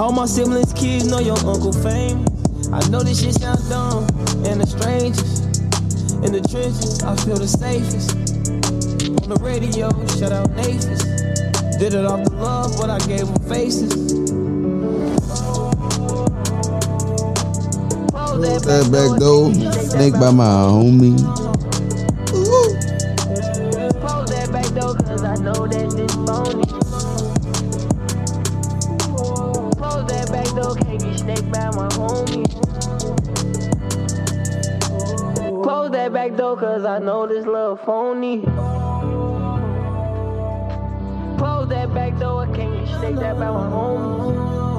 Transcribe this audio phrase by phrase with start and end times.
[0.00, 2.24] All my siblings' kids know your uncle fame.
[2.72, 4.04] I know this shit sounds dumb,
[4.46, 5.44] and the strangest.
[6.24, 8.16] In the trenches, I feel the safest.
[9.22, 10.96] On the radio, shout out Nathan.
[11.78, 13.92] Did it off the love, but I gave them faces.
[18.10, 19.52] Close Close that back door.
[19.84, 21.18] Snake by my homie.
[24.00, 26.69] Close that back door, cause I know that this phony.
[30.10, 32.46] That back door, can't get snaked by my homie.
[35.62, 38.42] Close that back door, cause I know this little phony.
[41.38, 44.69] Close that back door, I can't get snaked by my homie.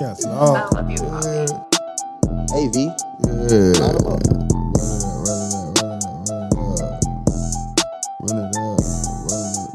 [0.00, 0.56] Yes, Lord.
[0.56, 1.46] I oh, love you, mommy.
[2.52, 2.90] Hey V,
[3.48, 3.74] Yeah.
[3.78, 4.22] Line 'em up.
[8.20, 8.80] Running it,
[9.30, 9.70] running it,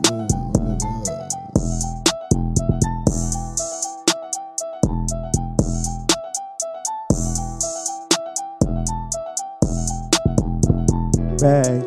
[11.42, 11.86] run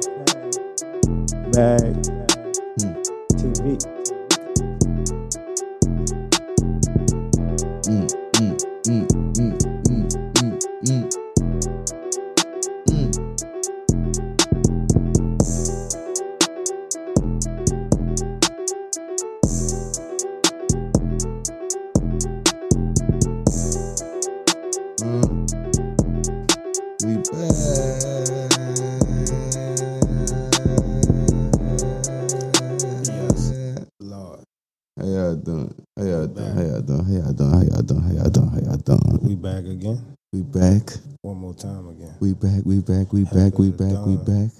[43.80, 44.06] back.
[44.06, 44.26] We back.
[44.28, 44.50] We back.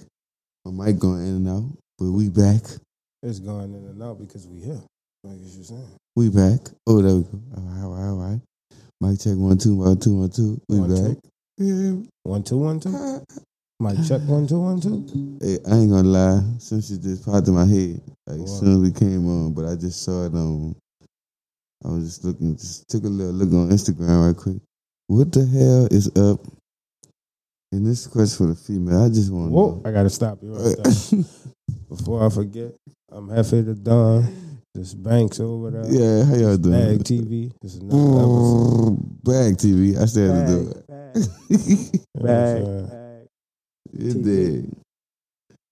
[0.65, 2.61] My mic going in and out, but we back.
[3.23, 4.81] It's going in and out because we here.
[5.23, 5.87] Like you saying.
[6.15, 6.59] We back.
[6.87, 7.39] Oh, there we go.
[7.55, 8.41] All right, all right, all right.
[8.99, 10.59] Mic check one two one two one two.
[10.67, 11.17] We One, back.
[11.57, 11.93] Yeah.
[12.23, 12.89] One, two, one, two.
[13.79, 15.37] Mic check one, two, one, two.
[15.41, 16.41] Hey, I ain't gonna lie.
[16.59, 18.01] Some shit just popped in my head.
[18.27, 20.75] Like soon as we came on, but I just saw it on.
[21.83, 24.57] I was just looking, just took a little look on Instagram right quick.
[25.07, 26.39] What the hell is up?
[27.71, 29.03] And this question for the female.
[29.05, 29.81] I just want to Whoa, know.
[29.85, 31.23] I gotta stop you right there.
[31.89, 32.73] Before I forget,
[33.11, 34.59] I'm Hefe the Don.
[34.73, 35.85] This Banks over there.
[35.91, 36.97] yeah, how y'all doing?
[36.97, 37.51] Bag TV.
[37.61, 39.23] This is another mm, episode.
[39.23, 39.97] Bag TV.
[40.01, 40.85] I still have to do it.
[41.49, 43.27] You know bag, bag.
[43.91, 44.23] you TV.
[44.23, 44.63] dig.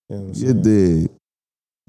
[0.10, 0.62] You know what I'm You saying?
[0.62, 1.10] dig.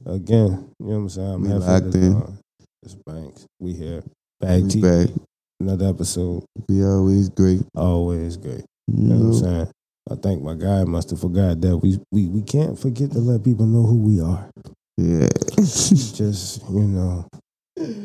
[0.07, 1.35] Again, you know what I'm saying?
[1.35, 2.13] I'm We Hefe locked the in.
[2.13, 2.39] Don.
[2.83, 3.47] This Banks.
[3.59, 4.03] We here.
[4.41, 4.83] Bag We TV.
[5.09, 5.17] back.
[5.61, 6.45] Another episode.
[6.69, 7.63] We always great.
[7.75, 8.65] Always great.
[8.87, 9.69] You You know what I'm saying?
[10.11, 13.45] I think my guy must have forgot that we we we can't forget to let
[13.45, 14.51] people know who we are.
[14.97, 15.29] Yeah.
[15.57, 17.29] Just you know,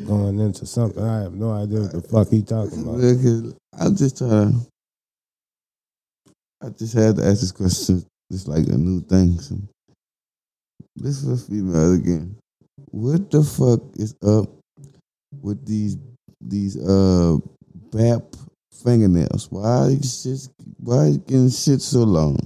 [0.06, 3.00] going into something I have no idea what the fuck he talking about.
[3.78, 4.66] I'm just trying to.
[6.62, 8.04] I just had to ask this question.
[8.30, 9.38] It's like a new thing.
[9.40, 9.56] So.
[10.96, 12.36] This for female again.
[12.90, 14.48] What the fuck is up
[15.42, 15.98] with these
[16.40, 17.36] these uh
[17.90, 18.36] BAP
[18.82, 19.48] fingernails?
[19.50, 20.48] Why these shits,
[20.78, 22.38] why you getting shit so long?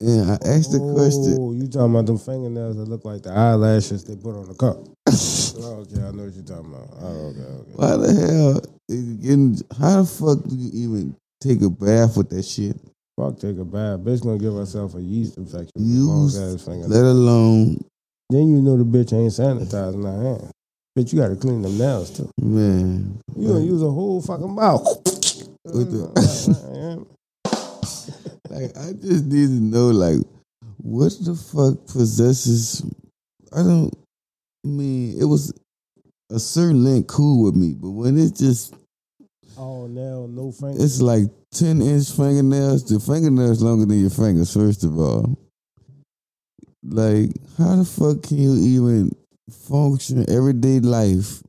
[0.00, 1.36] And I asked the question.
[1.38, 4.54] Oh, you talking about them fingernails that look like the eyelashes they put on the
[4.54, 4.76] cup?
[4.78, 6.88] oh, okay, I know what you're talking about.
[7.00, 7.72] Oh, okay, okay.
[7.74, 8.80] Why the hell?
[8.88, 12.76] is you getting, how the fuck do you even take a bath with that shit?
[13.16, 14.00] Fuck, take a bath.
[14.00, 15.70] Bitch gonna give herself a yeast infection.
[15.76, 16.90] Use- long ass fingernails.
[16.90, 17.84] Let alone,
[18.30, 20.52] Then you know the bitch ain't sanitizing her hands.
[20.98, 22.28] Bitch, you gotta clean them nails too.
[22.38, 23.20] man.
[23.36, 24.84] You gonna use a whole fucking mouth.
[28.50, 30.18] Like I just need to know, like,
[30.78, 32.82] what the fuck possesses?
[33.52, 33.94] I don't
[34.64, 35.20] I mean.
[35.20, 35.52] It was
[36.30, 38.74] a certain length cool with me, but when it's just
[39.56, 40.82] Oh nail, no finger.
[40.82, 42.88] it's like ten inch fingernails.
[42.88, 44.52] The fingernails longer than your fingers.
[44.52, 45.38] First of all,
[46.82, 49.14] like how the fuck can you even
[49.52, 51.42] function everyday life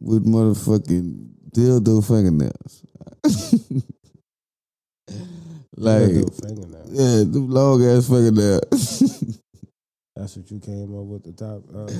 [0.00, 2.82] with motherfucking dildo fingernails?
[5.76, 9.38] like Dildo yeah, them long ass fingernails.
[10.16, 11.62] That's what you came up with the top.
[11.74, 11.90] Uh,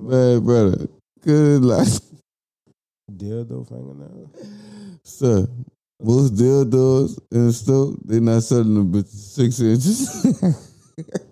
[0.00, 0.88] Man, brother,
[1.22, 1.88] good like
[3.10, 4.30] dildo fingernail.
[5.04, 5.46] sir.
[6.00, 10.64] Most dildos in the store, they not selling them bitches six inches.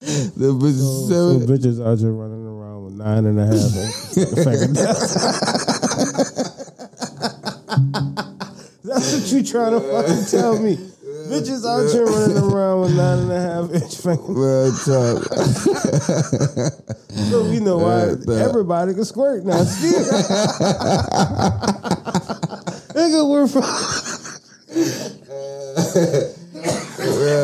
[0.00, 3.56] the bitches So, so bitches out here running around with nine and a half.
[8.84, 10.76] That's what you trying to fucking tell me.
[11.28, 13.98] Bitches out here running around with nine and a half inch.
[14.28, 15.24] Real talk.
[17.30, 19.64] So we know why everybody can squirt now.
[19.64, 20.04] Still.
[22.94, 23.64] Nigga, we're from.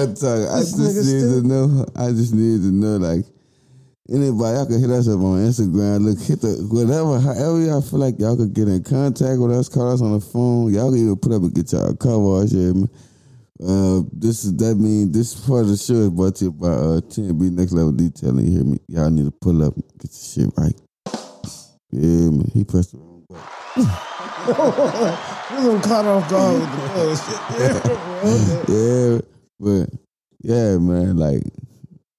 [0.00, 0.48] Real talk.
[0.50, 1.86] I This just need to know.
[1.96, 3.24] I just need to know, like,
[4.08, 6.04] anybody, y'all can hit us up on Instagram.
[6.04, 9.68] Look, hit the whatever, however y'all feel like y'all could get in contact with us.
[9.68, 10.72] Call us on the phone.
[10.72, 12.14] Y'all can even put up and get y'all cover.
[12.16, 12.76] or shit.
[13.62, 16.66] Uh, this is that mean this part of the show is brought to you by
[16.66, 18.46] uh 10B Next Level Detailing.
[18.46, 18.78] You hear me?
[18.88, 20.74] Y'all need to pull up, and get your shit right.
[21.90, 22.50] Yeah, man.
[22.52, 23.46] He pressed the wrong button.
[25.52, 27.38] We're gonna cut off guard with the bullshit.
[28.68, 29.31] yeah,
[29.62, 29.88] but
[30.42, 31.42] yeah, man, like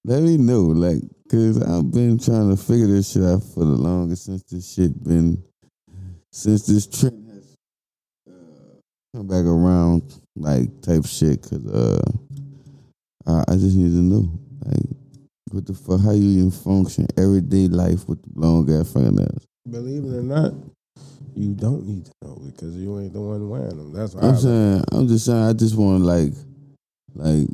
[0.05, 3.75] let me know, like, cause I've been trying to figure this shit out for the
[3.75, 5.43] longest since this shit been
[6.31, 7.55] since this trend has
[8.29, 8.79] uh,
[9.15, 10.03] come back around,
[10.35, 11.41] like type shit.
[11.41, 12.01] Cause uh,
[13.27, 14.89] I, I just need to know, like,
[15.51, 19.45] what the fuck, how you even function everyday life with the long ass fingernails.
[19.69, 20.53] Believe it or not,
[21.35, 23.93] you don't need to know because you ain't the one wearing them.
[23.93, 26.33] That's why I'm I saying, I'm just saying, I just want like,
[27.15, 27.47] like,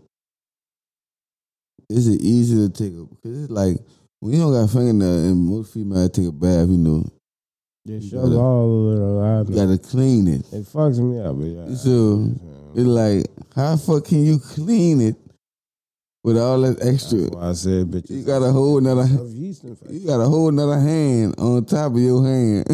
[1.90, 3.04] is it easy to take a?
[3.06, 3.78] Because it's like
[4.20, 7.06] when you don't got fingernail and most females take a bath, you know,
[7.88, 9.50] just you gotta- all it around.
[9.50, 10.42] you gotta clean it.
[10.54, 11.76] It fucks me up, but yeah.
[11.76, 12.30] So
[12.76, 13.26] it's like,
[13.56, 15.16] how the fuck can you clean it
[16.24, 17.20] with all that extra?
[17.40, 18.12] I said, bitches.
[18.12, 19.06] You got a whole another.
[19.08, 22.66] You got a whole another hand on top of your hand.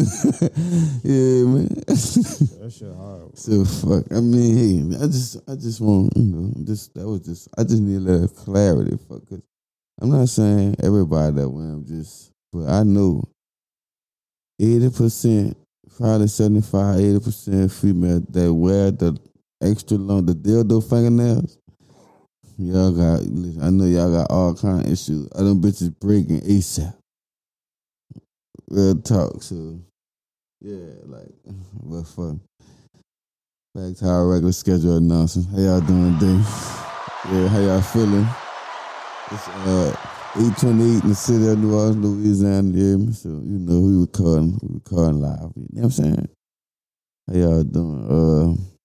[1.04, 1.68] yeah, man.
[1.86, 3.32] That shit horrible.
[3.34, 4.04] So fuck.
[4.10, 7.62] I mean, hey, I just, I just want, you know, just that was just, I
[7.62, 9.26] just need a little clarity, fuck.
[9.28, 9.42] Cause
[10.00, 11.64] I'm not saying everybody that way.
[11.64, 13.24] I'm just, but I know
[14.60, 15.56] eighty percent,
[15.96, 19.16] probably 75, 80 percent female that wear the
[19.62, 21.58] extra long, the dildo fingernails.
[22.58, 25.28] Y'all got, listen, I know y'all got all kind of issues.
[25.34, 26.94] Other bitches breaking ASAP.
[28.70, 29.42] Real talk.
[29.42, 29.78] So
[30.60, 31.28] yeah, like,
[31.82, 32.36] but fuck.
[33.74, 35.48] Back to our regular schedule announcement.
[35.50, 36.42] How y'all doing today?
[37.30, 38.26] Yeah, how y'all feeling?
[39.30, 39.94] It's uh
[40.36, 42.70] 828 in the city of New Orleans, Louisiana.
[42.72, 45.52] Yeah, so you know we recording, we recording live.
[45.56, 46.28] You know what I'm saying?
[47.28, 48.06] How y'all doing?
[48.08, 48.75] Uh,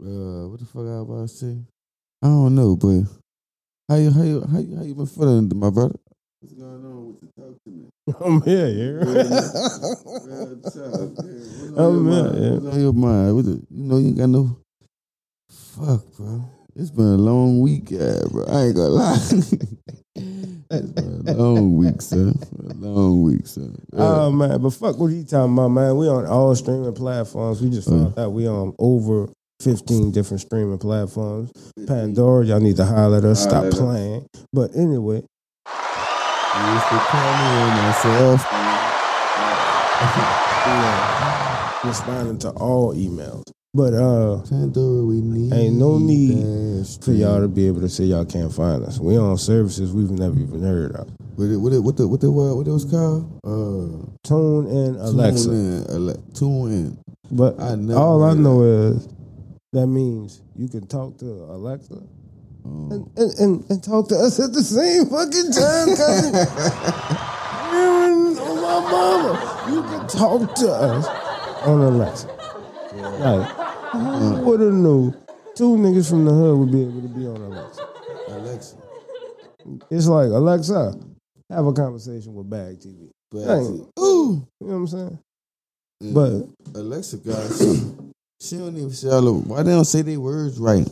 [0.00, 1.58] uh, what the fuck I was about to say?
[2.22, 3.02] I don't know, but
[3.88, 5.96] how you how you how you, how you been feeling, my brother?
[6.40, 7.88] What's going on with the talk to me?
[8.24, 8.90] I'm here, yeah.
[9.02, 9.64] Real talk,
[10.22, 10.44] yeah.
[10.54, 11.16] What's on
[11.76, 12.58] I'm here, yeah.
[12.58, 13.34] What's on your mind?
[13.34, 14.56] What the, you know, you ain't got no.
[15.50, 16.44] Fuck, bro.
[16.76, 18.44] It's been a long week, yeah, bro.
[18.46, 19.16] I ain't gonna lie.
[19.24, 22.34] it's been a long week, son.
[22.70, 23.76] A long week, son.
[23.92, 23.98] Yeah.
[24.00, 25.96] Oh man, but fuck what you talking about, man.
[25.96, 27.60] We on all streaming platforms.
[27.60, 29.28] We just found out we on over
[29.60, 31.50] 15 different streaming platforms.
[31.86, 33.42] Pandora, y'all need to holler at us.
[33.42, 33.74] Stop us.
[33.78, 34.26] playing.
[34.52, 38.46] But anyway, You used to call me on myself.
[41.84, 43.44] responding to all emails.
[43.74, 45.52] But uh Pandora, we need.
[45.52, 48.98] Ain't no need for y'all to be able to say y'all can't find us.
[48.98, 51.08] We on services we've never even heard of.
[51.36, 53.38] What it, what it, what the what the what, what it was called?
[53.44, 55.48] Uh, Tune in Alexa.
[55.48, 55.90] Tune in.
[55.90, 56.98] Ale- tune in.
[57.30, 59.06] But I never all I know is
[59.72, 62.02] that means you can talk to Alexa
[62.64, 62.88] Oh.
[62.90, 67.24] and, and, and, and talk to us at the same fucking time, cousin.
[68.40, 69.74] Oh my mama.
[69.74, 71.06] You can talk to us
[71.66, 72.26] on Alexa.
[72.94, 73.48] Like,
[73.92, 74.44] who mm.
[74.44, 75.14] would have knew
[75.54, 77.88] two niggas from the hood would be able to be on Alexa?
[78.28, 78.76] Alexa.
[79.90, 80.94] It's like, Alexa,
[81.50, 83.10] have a conversation with Bag TV.
[83.30, 83.88] But Dang.
[84.00, 85.18] ooh, You know what I'm saying?
[86.00, 86.12] Yeah.
[86.14, 87.60] But Alexa, guys,
[88.40, 90.86] she, don't even say all why they don't say their words right.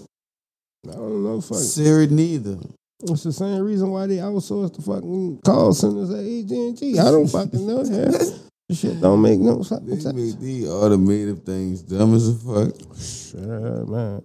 [0.89, 1.59] I don't know, fuck.
[1.59, 2.59] Siri neither.
[3.03, 6.99] It's the same reason why they outsource the fucking call centers at AT&T.
[6.99, 8.41] I don't fucking know that.
[8.69, 10.15] This shit don't make no fucking They sense.
[10.15, 12.75] make these automated things dumb as a fuck.
[12.99, 14.23] Shit, man.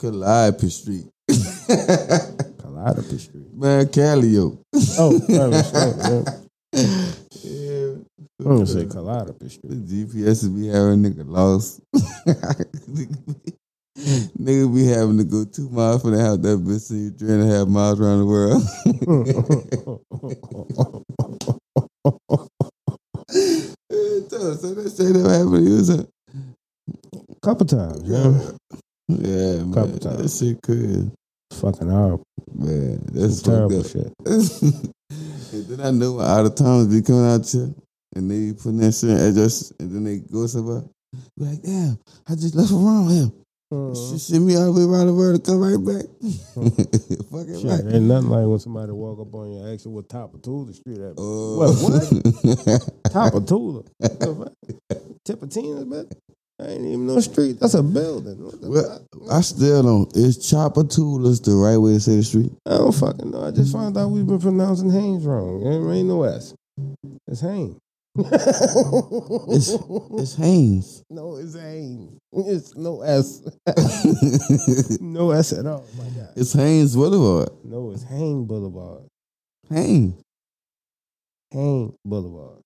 [0.00, 1.06] Calliope Street.
[1.28, 3.54] Calliope Street.
[3.54, 4.58] Man, Callio.
[4.98, 7.07] Oh, that was
[8.40, 8.48] shit, man.
[8.48, 8.50] Yeah.
[8.50, 8.84] I'm gonna say
[9.38, 9.86] The Street.
[9.86, 11.80] GPS would be having nigga lost.
[14.38, 16.38] nigga be having to go two miles from the house.
[16.38, 18.62] That bitch see you three and a half miles around the world.
[23.30, 26.06] so, so that shit never happened to you, sir?
[27.42, 28.32] Couple times, yeah.
[29.08, 29.72] Yeah, man.
[29.74, 30.38] Couple That times.
[30.38, 31.10] shit crazy.
[31.52, 32.24] Fucking horrible.
[32.54, 33.86] Man, that's terrible up.
[33.86, 34.12] shit.
[34.26, 34.92] And
[35.68, 37.74] then I know out of towns be coming out here
[38.14, 40.82] and they putting that shit in address and then they go somewhere.
[41.38, 41.98] Be like, damn,
[42.28, 43.30] I just left around here.
[43.70, 46.06] Uh, Shit send me all the way around the world to come right back.
[47.30, 47.94] Fucking shit, right.
[47.94, 50.40] ain't nothing like when somebody walk up on you and ask you what top of
[50.40, 51.18] Tula Street at.
[51.18, 52.88] Uh, What, what?
[53.12, 53.82] top of Tula.
[55.26, 56.08] Tipitina's, man.
[56.60, 57.60] I ain't even no street.
[57.60, 58.42] That's a building.
[58.42, 59.32] What the Well, fuck?
[59.32, 60.16] I still don't.
[60.16, 62.50] Is Tchoupitoulas the right way to say the street?
[62.66, 63.44] I don't fucking know.
[63.44, 65.62] I just found out we've been pronouncing Haynes wrong.
[65.62, 66.54] There ain't no S.
[67.28, 67.76] It's Haynes.
[68.20, 69.70] It's
[70.12, 71.04] it's Haynes.
[71.10, 72.18] no, it's Haynes.
[72.32, 73.42] It's no S.
[75.00, 75.84] no S at all.
[75.96, 76.30] My God.
[76.36, 77.50] it's Haynes Boulevard.
[77.64, 79.04] No, it's Haynes Boulevard.
[79.70, 80.20] Haynes.
[81.50, 82.62] Haynes Boulevard.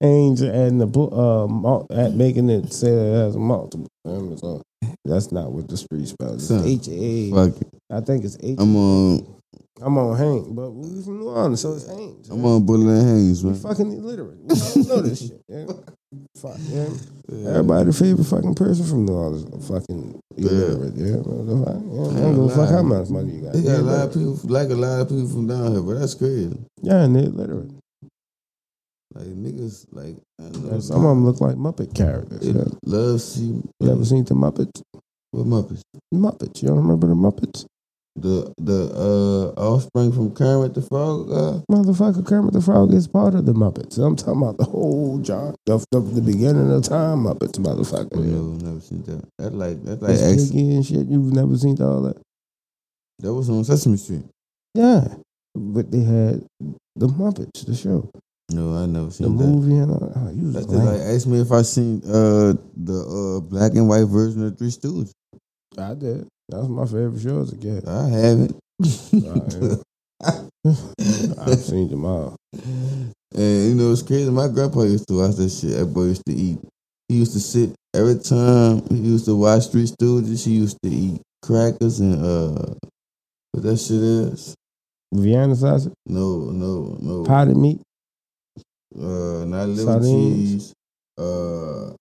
[0.00, 3.88] Haynes and the uh at making it say it has multiple.
[4.04, 4.62] So
[5.04, 6.50] that's not what the street spells.
[6.50, 7.52] It's H A.
[7.90, 8.56] I think it's H.
[8.58, 9.37] I'm on.
[9.80, 12.28] I'm on Haynes, but we from New Orleans, so it's Haynes.
[12.30, 13.60] I'm on Bullet and Haynes, We man.
[13.60, 14.38] fucking illiterate.
[14.42, 15.42] We don't know this shit.
[15.48, 15.66] Yeah?
[16.36, 16.88] Fuck, yeah.
[17.50, 20.94] Everybody favorite fucking person from New Orleans, fucking illiterate.
[20.96, 21.06] Yeah?
[21.06, 23.52] Yeah, I don't give a fuck how much money you got.
[23.52, 25.94] They got a lot of people, like a lot of people from down here, but
[26.00, 26.58] that's crazy.
[26.82, 27.70] Yeah, and they're illiterate.
[29.14, 30.80] Like niggas, like I know.
[30.80, 32.46] Some of them look like Muppet characters.
[32.46, 32.64] Yeah.
[32.84, 34.82] love see You ever seen the Muppets?
[35.30, 35.82] what Muppets?
[36.14, 36.62] Muppets.
[36.62, 37.64] You don't remember the Muppets?
[38.16, 38.90] The the
[39.56, 41.30] uh offspring from Kermit the Frog.
[41.30, 43.96] Uh, Motherfucker, Kermit the Frog is part of the Muppets.
[43.98, 48.08] I'm talking about the whole John, the, the, the beginning of time Muppets, motherfucker.
[48.14, 48.22] oh,
[48.58, 48.66] Yeah.
[48.68, 49.24] never seen that.
[49.38, 51.06] That like that like ex- and shit.
[51.06, 52.16] You've never seen all that?
[53.20, 54.24] that was on Sesame Street.
[54.74, 55.06] Yeah.
[55.54, 56.44] But they had
[56.96, 58.10] the Muppets, the show,
[58.50, 59.44] No, I never the seen that.
[59.44, 60.12] The movie, and all.
[60.16, 64.04] Oh, you just like ask me if I seen uh the uh black and white
[64.06, 65.12] version of Three Stooges.
[65.78, 66.26] I did.
[66.48, 67.86] That was my favorite show as a kid.
[67.86, 68.56] I haven't.
[71.38, 72.36] I've seen them all.
[73.34, 74.30] And you know it's crazy.
[74.30, 75.76] My grandpa used to watch that shit.
[75.78, 76.58] That boy used to eat.
[77.08, 80.46] He used to sit every time he used to watch Three Stooges.
[80.46, 82.74] He used to eat crackers and uh,
[83.52, 84.54] what that shit is?
[85.12, 87.22] Vienna sausage, No, no, no.
[87.24, 87.80] potted meat.
[88.98, 90.50] Uh, not liver Sardines.
[90.64, 90.72] cheese.
[91.18, 91.92] Uh,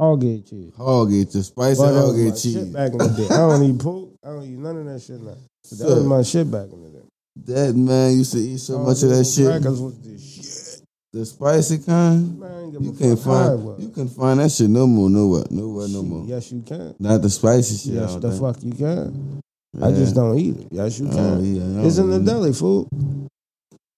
[0.00, 0.72] Hog cheese.
[0.76, 2.64] hog it, the spicy Boy, that hog was cheese.
[2.66, 3.34] back in the day.
[3.34, 4.10] I don't eat pork.
[4.24, 5.34] I don't eat none of that shit now.
[5.68, 7.04] But that was my shit back in the day.
[7.46, 9.46] that man used to eat so much of that shit.
[9.46, 10.82] Crackers was the shit.
[11.12, 12.38] The spicy kind.
[12.38, 14.70] Man, I ain't give You can't fuck how it find you can find that shit
[14.70, 16.24] no more, nowhere, nowhere, no more.
[16.26, 16.94] Yes, you can.
[17.00, 17.94] Not the spicy shit.
[17.98, 18.40] Yes, the think.
[18.40, 19.40] fuck you can.
[19.82, 20.68] I just don't eat it.
[20.70, 21.42] Yes, you can.
[21.42, 21.82] it.
[21.82, 22.88] I It's in the deli, fool.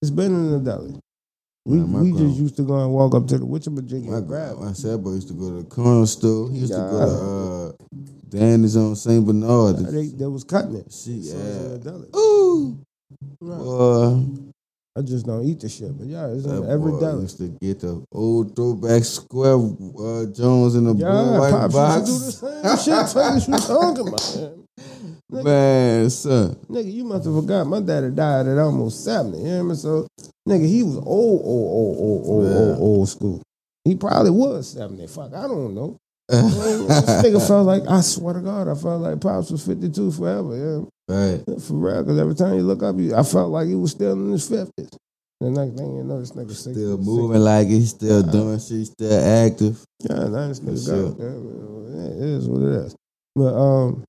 [0.01, 0.95] It's been in the deli.
[1.65, 4.27] We we grandma- just used to go and walk up to the whatchamajiggy My and
[4.27, 6.49] grab my sad boy used to go to the corner store.
[6.49, 6.99] He used to go
[7.79, 7.97] to uh,
[8.29, 9.23] Danny's on St.
[9.25, 9.77] Bernard.
[9.77, 10.85] They, they was cutting it.
[10.91, 12.19] Shit, So it's in the yeah.
[12.19, 12.79] Ooh,
[13.41, 13.57] Right.
[13.59, 14.25] boy,
[14.97, 15.95] I just don't eat the shit.
[15.97, 17.21] But yeah, it's on every deli.
[17.23, 22.09] used to get the old throwback square uh, Jones in the blue white pops box.
[22.09, 23.09] used to do the same shit.
[23.13, 24.35] Fuck is you talking about?
[24.35, 24.57] Man?
[25.29, 27.65] Man, son, nigga, you must have forgot.
[27.65, 29.37] My daddy died at almost 70.
[29.37, 29.75] You hear me?
[29.75, 30.07] So,
[30.47, 32.57] nigga, he was old, old, old, old, old, Yeah.
[32.57, 33.41] old, old school.
[33.85, 35.07] He probably was 70.
[35.07, 35.97] Fuck, I don't know.
[36.29, 40.55] this nigga felt like, I swear to God, I felt like Pops was 52 forever.
[40.55, 41.15] Yeah.
[41.15, 41.61] right?
[41.61, 44.13] For real, because every time you look up, you, I felt like he was still
[44.13, 44.95] in his 50s.
[45.41, 46.73] The next thing you know, this nigga 60.
[46.73, 49.83] Still moving like he's still doing shit, still active.
[49.99, 52.95] Yeah, this nigga got yeah, it is what it is.
[53.35, 54.03] But um,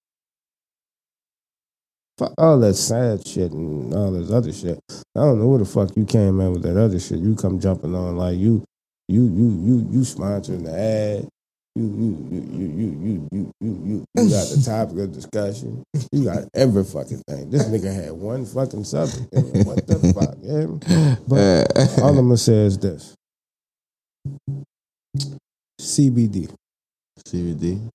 [2.22, 4.78] fuck all that sad shit and all this other shit.
[5.16, 7.18] I don't know where the fuck you came in with that other shit.
[7.18, 8.64] You come jumping on like you,
[9.08, 11.28] you, you, you, you sponsoring the ad.
[11.74, 15.82] You, you, you, you, you, you, you, you, you, you got the topic of discussion.
[16.12, 17.50] You got every fucking thing.
[17.50, 19.32] This nigga had one fucking subject.
[19.32, 20.36] What the fuck?
[20.42, 21.16] Yeah?
[21.26, 23.14] But all I'm gonna say is this:
[25.80, 26.54] CBD,
[27.26, 27.88] CBD,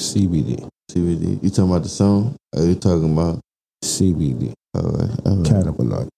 [0.00, 1.42] CBD, CBD.
[1.42, 2.36] You talking about the song?
[2.54, 3.40] Or you talking about?
[3.82, 6.08] CBD, All right, all right, cannabinoid.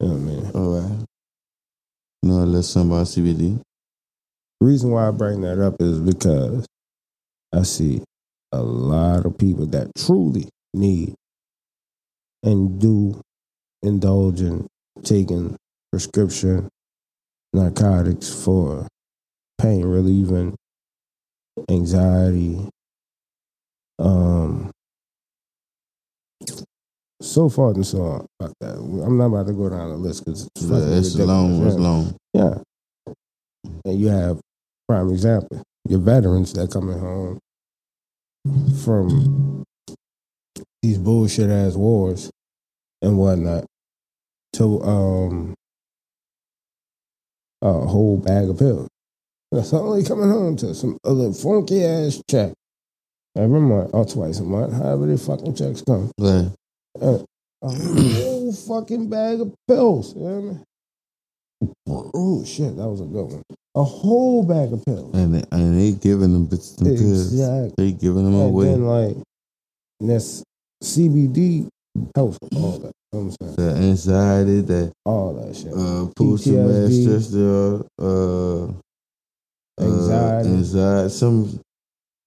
[0.00, 0.50] You know what I mean?
[0.54, 1.06] all right.
[2.22, 3.60] A little something about CBD.
[4.60, 6.66] The reason why I bring that up is because
[7.52, 8.02] I see
[8.52, 11.14] a lot of people that truly need
[12.42, 13.20] and do
[13.82, 14.66] indulge in
[15.02, 15.56] taking
[15.90, 16.68] prescription
[17.52, 18.86] narcotics for
[19.58, 20.54] pain relieving,
[21.68, 22.68] anxiety,
[23.98, 24.70] um,
[27.20, 28.26] so far and so on.
[28.40, 28.52] That.
[28.62, 31.66] I'm not about to go down the list because it's, Yeah, it's long.
[31.66, 31.80] It's yeah.
[31.80, 32.16] long.
[32.34, 32.54] Yeah.
[33.84, 34.40] And you have
[34.88, 37.38] prime example, your veterans that coming home
[38.84, 39.64] from
[40.82, 42.30] these bullshit ass wars
[43.02, 43.64] and whatnot
[44.54, 45.54] to um
[47.60, 48.88] a whole bag of pills.
[49.50, 52.52] That's only coming home to some other funky ass check
[53.38, 56.10] every month or twice a month, however the fucking checks come.
[56.18, 56.50] Right.
[57.00, 57.18] Uh,
[57.62, 60.14] a whole fucking bag of pills.
[60.14, 60.64] You know what I mean?
[62.14, 63.42] Oh shit, that was a good one.
[63.74, 65.14] A whole bag of pills.
[65.14, 67.32] And they, and they giving them bits them pills.
[67.32, 67.72] Exactly.
[67.76, 68.64] They giving them And away.
[68.66, 69.16] then like
[70.00, 70.42] this
[70.82, 71.66] CBD
[72.14, 72.92] helps all that.
[73.12, 73.56] You know what I'm saying?
[73.56, 75.72] the anxiety, that All that shit.
[75.72, 77.02] uh, PTSD.
[77.04, 80.48] stress, the uh, Anxiety.
[80.48, 81.08] uh, anxiety.
[81.10, 81.60] Some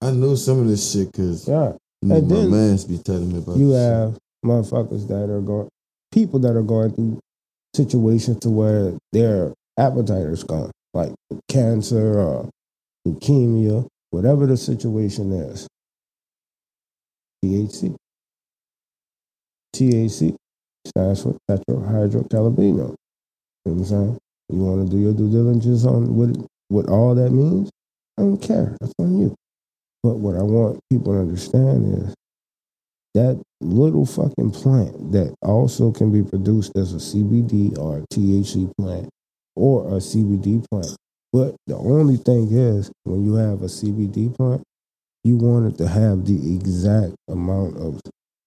[0.02, 1.74] I know some of this shit because yeah.
[2.02, 3.58] you know, And my then man's be telling me about.
[3.58, 3.92] you this shit.
[3.92, 5.70] have motherfuckers that are going,
[6.12, 7.20] people that are going through
[7.76, 11.14] situations to where their appetite is gone, like
[11.48, 12.50] cancer or
[13.08, 15.68] leukemia, whatever the situation is.
[17.44, 17.96] THC.
[19.76, 20.36] THC
[20.86, 22.58] stands for tetrahydrocannabinol.
[22.68, 22.96] You know
[23.64, 24.18] what I'm saying?
[24.50, 26.36] You want to do your due diligence on what
[26.70, 27.70] what all that means?
[28.18, 28.76] I don't care.
[28.82, 29.36] That's on you.
[30.04, 32.16] But what I want people to understand is
[33.14, 38.72] that little fucking plant that also can be produced as a CBD or a THC
[38.78, 39.10] plant
[39.56, 40.96] or a CBD plant.
[41.34, 44.64] But the only thing is, when you have a CBD plant,
[45.24, 48.00] you want it to have the exact amount of,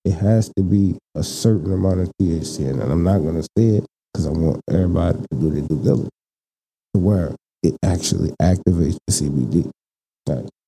[0.05, 2.69] it has to be a certain amount of THC.
[2.69, 5.83] And I'm not going to say it because I want everybody to do their due
[5.83, 6.11] diligence
[6.95, 9.71] to where it actually activates the CBD.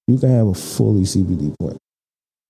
[0.06, 1.78] You can have a fully CBD plant.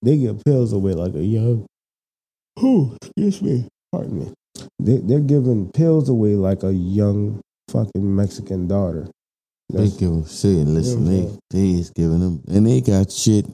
[0.02, 1.66] They get pills away like a young.
[2.58, 2.96] Who?
[3.02, 3.68] Excuse me.
[3.92, 4.32] Pardon me.
[4.78, 9.08] They, they're giving pills away like a young fucking Mexican daughter.
[9.68, 10.56] They That's- give them shit.
[10.58, 13.46] and Listen, Yeah, they they is giving them, and they got shit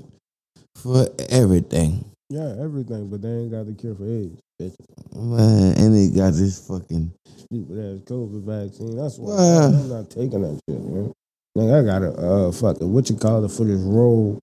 [0.77, 4.41] for everything, yeah, everything, but they ain't got the cure for AIDS.
[4.59, 4.75] Bitch.
[5.15, 5.77] man.
[5.77, 8.97] And they got this fucking stupid ass COVID vaccine.
[8.97, 9.37] That's why.
[9.37, 11.13] I'm not taking that shit, man.
[11.55, 14.39] Like I got a uh fucking what you call it for this role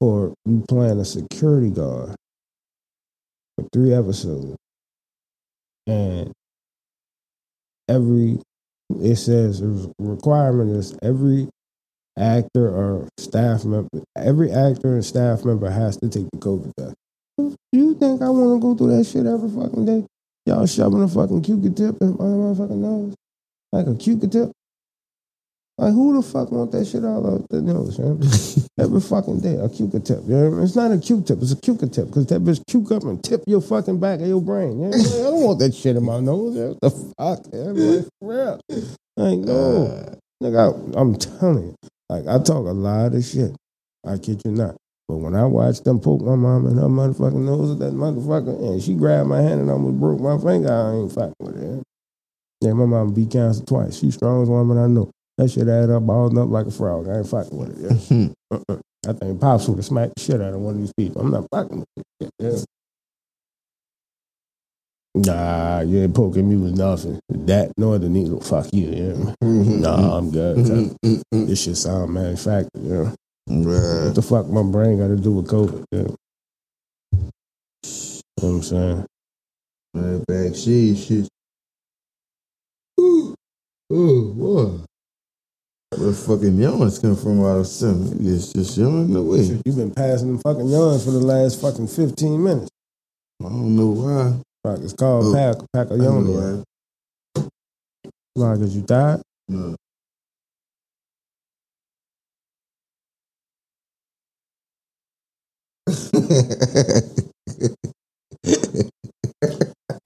[0.00, 2.14] for you playing a security guard
[3.58, 4.56] for three episodes.
[5.86, 6.32] And
[7.86, 8.38] every
[8.98, 11.50] it says the requirement is every
[12.18, 16.94] actor or staff member every actor and staff member has to take the COVID test.
[17.72, 20.06] You think I wanna go through that shit every fucking day?
[20.46, 23.14] Y'all shoving a fucking Q-tip in my motherfucking nose.
[23.72, 24.50] Like a Q-tip.
[25.78, 28.20] Like who the fuck want that shit all out the nose, man?
[28.78, 30.24] Every fucking day, a Q-tip.
[30.26, 30.62] You know what I mean?
[30.64, 32.06] It's not a Q-tip, it's a Q-tip.
[32.06, 34.80] Because that bitch Q up and tip your fucking back of your brain.
[34.80, 35.06] You know I mean?
[35.06, 36.56] I don't want that shit in my nose.
[36.56, 37.52] What the fuck?
[37.52, 37.96] man?
[37.96, 38.60] Like, for real.
[39.16, 39.86] Like, no.
[39.86, 40.14] Uh.
[40.42, 41.76] Nigga, I, I'm telling you.
[42.08, 43.54] Like, I talk a lot of shit.
[44.06, 44.76] I kid you not.
[45.10, 48.56] But when I watched them poke my mom in her motherfucking nose with that motherfucker,
[48.62, 51.82] and she grabbed my hand and almost broke my finger, I ain't fucking with her.
[52.60, 53.98] Yeah, my mom beat cancer twice.
[53.98, 55.10] She strongest woman I know.
[55.36, 57.08] That shit added up, balled up like a frog.
[57.08, 58.08] I ain't fucking with it.
[58.08, 58.28] Yeah.
[58.52, 58.78] Uh-uh.
[59.08, 61.22] I think Pops would have smacked the shit out of one of these people.
[61.22, 62.30] I'm not fucking with it.
[62.38, 62.58] Yeah.
[65.16, 67.18] Nah, you ain't poking me with nothing.
[67.30, 68.40] That nor the needle.
[68.40, 68.86] Fuck you.
[68.86, 69.34] Yeah.
[69.42, 69.80] Mm-hmm.
[69.80, 70.58] Nah, I'm good.
[70.58, 71.46] Mm-hmm.
[71.46, 72.70] This shit sound manufactured.
[72.76, 73.12] Yeah.
[73.50, 75.84] What the fuck my brain got to do with COVID?
[75.90, 75.98] Yeah.
[76.02, 76.08] You
[78.42, 79.06] know what I'm saying?
[79.92, 81.28] Man, back shit, shit.
[83.00, 83.34] Ooh,
[83.92, 84.86] ooh, what?
[85.98, 88.24] Where fucking yawns come from out of something?
[88.24, 89.60] It's just yawning away.
[89.64, 92.70] You've been passing them fucking yawns for the last fucking 15 minutes.
[93.40, 94.40] I don't know why.
[94.62, 96.64] Fuck, it's called Oh, pack, pack know yawns.
[98.34, 98.54] Why?
[98.54, 99.20] Because you died?
[99.48, 99.74] No.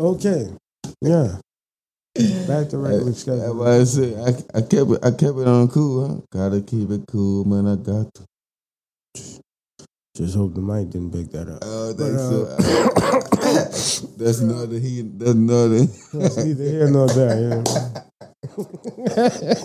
[0.01, 0.49] Okay.
[1.01, 1.39] Yeah.
[2.47, 3.57] Back to regular That's schedule.
[3.57, 5.01] why I said I, I kept it.
[5.03, 6.07] I kept it on cool.
[6.07, 6.21] Huh?
[6.31, 7.67] Gotta keep it cool, man.
[7.67, 8.27] I got to.
[10.17, 11.59] Just hope the mic didn't pick that up.
[11.63, 15.03] Oh, But, that's uh, that's not the he.
[15.03, 15.89] That's not the.
[16.13, 17.65] That's neither here nor there.
[19.17, 19.55] Yeah.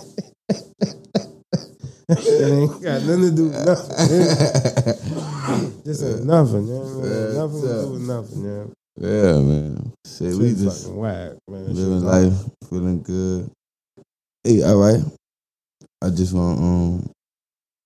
[2.10, 5.36] it ain't got nothing to do with nothing.
[5.90, 6.86] This ain't nothing, man.
[7.02, 7.82] Yeah, nothing to yeah.
[7.82, 8.72] do with nothing, man.
[8.96, 9.92] Yeah, man.
[10.06, 11.74] Shit, we just whack, man.
[11.74, 12.32] Living life,
[12.68, 13.50] feeling good.
[14.44, 15.00] Hey, all right.
[16.00, 17.10] I just want to um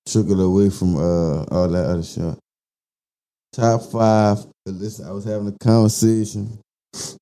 [0.06, 2.38] trickle away from uh all that other shit.
[3.54, 4.44] Top five.
[4.66, 6.58] Listen, I was having a conversation
[6.92, 7.16] with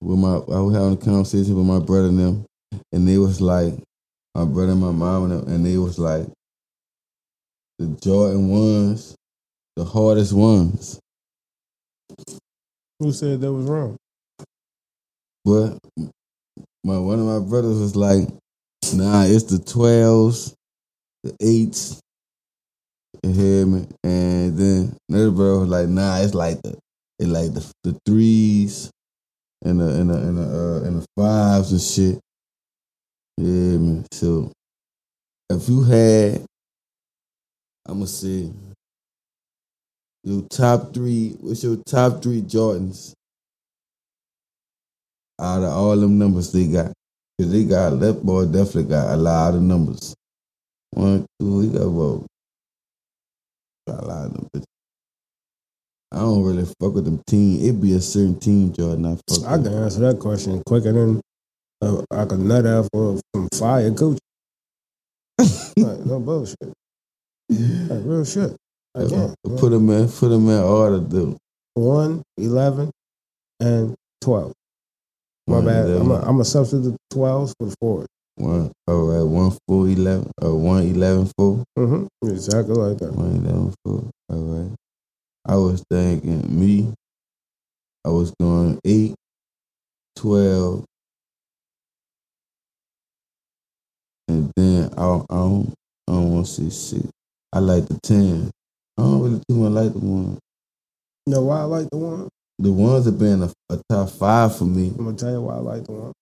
[0.00, 0.34] my.
[0.34, 2.46] I was having a conversation with my brother and them,
[2.92, 3.74] and they was like,
[4.32, 6.28] my brother and my mom and them, and they was like,
[7.80, 9.16] the Jordan ones,
[9.76, 10.98] the hardest ones.
[12.98, 13.96] Who said that was wrong?
[15.44, 15.78] But
[16.82, 18.28] my one of my brothers was like,
[18.94, 20.54] nah, it's the twelves,
[21.22, 22.00] the eights.
[23.22, 23.86] You hear me?
[24.02, 26.78] And then another brother was like, nah, it's like the
[27.18, 28.90] it like the the threes
[29.62, 32.20] and the and the and the uh, and the fives and shit.
[33.36, 34.06] Yeah, man.
[34.12, 34.52] So
[35.50, 36.44] if you had,
[37.86, 38.50] I'ma say
[40.26, 41.36] your top three.
[41.40, 43.14] What's your top three Jordans?
[45.40, 46.92] out of all them numbers they got.
[47.38, 50.14] Cause they got left boy definitely got a lot of numbers.
[50.92, 52.26] One, two, he got about
[53.86, 54.64] got a lot of them.
[56.12, 57.62] I don't really fuck with them team.
[57.62, 59.04] It'd be a certain team, Jordan.
[59.04, 59.66] I fuck I with.
[59.66, 61.20] can answer that question quicker than
[61.82, 64.18] uh, I could nut out for from fire coach.
[65.38, 66.72] like, no bullshit.
[67.50, 68.56] Like, real shit.
[68.96, 71.36] Uh, Put them in, put them in order, dude.
[71.74, 72.90] 1, 11,
[73.60, 74.52] and 12.
[75.46, 75.84] My One, bad.
[75.86, 76.10] I'm 11.
[76.12, 78.06] a, I'm a substitute 12 for the forward.
[78.36, 82.28] One, all right, one four eleven, or one eleven four, Mm-hmm.
[82.28, 83.12] Exactly like that.
[83.14, 84.10] one eleven four.
[84.28, 84.72] All right.
[85.46, 86.92] I was thinking me.
[88.04, 89.14] I was going eight,
[90.16, 90.84] twelve,
[94.28, 95.74] and then I, I don't,
[96.08, 97.08] I don't want to say six.
[97.54, 98.50] I like the ten.
[99.36, 100.38] Really too much like the one.
[101.26, 102.28] You know why I like the one?
[102.58, 104.88] The ones have been a, a top five for me.
[104.88, 106.12] I'm gonna tell you why I like the one.